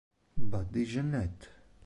[0.51, 1.45] Buddy Jeannette